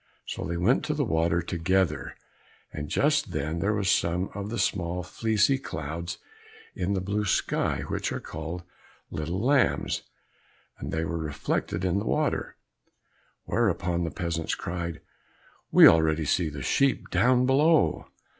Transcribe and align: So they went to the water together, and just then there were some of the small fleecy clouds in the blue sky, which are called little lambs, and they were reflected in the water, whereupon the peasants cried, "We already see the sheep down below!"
So 0.25 0.45
they 0.45 0.57
went 0.57 0.83
to 0.85 0.95
the 0.95 1.05
water 1.05 1.43
together, 1.43 2.15
and 2.73 2.89
just 2.89 3.33
then 3.33 3.59
there 3.59 3.75
were 3.75 3.83
some 3.83 4.31
of 4.33 4.49
the 4.49 4.57
small 4.57 5.03
fleecy 5.03 5.59
clouds 5.59 6.17
in 6.73 6.93
the 6.93 7.01
blue 7.01 7.23
sky, 7.25 7.81
which 7.87 8.11
are 8.11 8.19
called 8.19 8.63
little 9.11 9.39
lambs, 9.39 10.01
and 10.79 10.91
they 10.91 11.05
were 11.05 11.19
reflected 11.19 11.85
in 11.85 11.99
the 11.99 12.05
water, 12.07 12.55
whereupon 13.45 14.03
the 14.03 14.09
peasants 14.09 14.55
cried, 14.55 15.01
"We 15.71 15.87
already 15.87 16.25
see 16.25 16.49
the 16.49 16.63
sheep 16.63 17.11
down 17.11 17.45
below!" 17.45 18.07